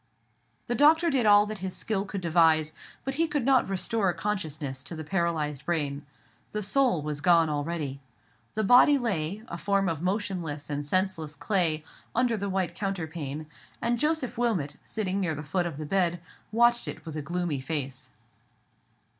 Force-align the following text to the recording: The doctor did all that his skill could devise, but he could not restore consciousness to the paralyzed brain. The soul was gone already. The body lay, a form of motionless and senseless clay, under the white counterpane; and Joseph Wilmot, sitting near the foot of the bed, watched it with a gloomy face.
The 0.65 0.73
doctor 0.73 1.11
did 1.11 1.27
all 1.27 1.45
that 1.45 1.59
his 1.59 1.75
skill 1.77 2.05
could 2.05 2.21
devise, 2.21 2.73
but 3.05 3.13
he 3.21 3.27
could 3.27 3.45
not 3.45 3.69
restore 3.69 4.11
consciousness 4.13 4.83
to 4.85 4.95
the 4.95 5.03
paralyzed 5.03 5.63
brain. 5.67 6.07
The 6.53 6.63
soul 6.63 7.03
was 7.03 7.21
gone 7.21 7.49
already. 7.51 7.99
The 8.55 8.63
body 8.63 8.97
lay, 8.97 9.43
a 9.47 9.59
form 9.59 9.87
of 9.87 10.01
motionless 10.01 10.71
and 10.71 10.83
senseless 10.83 11.35
clay, 11.35 11.83
under 12.15 12.35
the 12.35 12.49
white 12.49 12.73
counterpane; 12.73 13.45
and 13.79 13.99
Joseph 13.99 14.39
Wilmot, 14.39 14.77
sitting 14.83 15.19
near 15.19 15.35
the 15.35 15.43
foot 15.43 15.67
of 15.67 15.77
the 15.77 15.85
bed, 15.85 16.19
watched 16.51 16.87
it 16.87 17.05
with 17.05 17.15
a 17.15 17.21
gloomy 17.21 17.59
face. 17.61 18.09